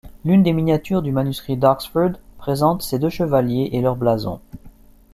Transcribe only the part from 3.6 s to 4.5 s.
et leurs blasons.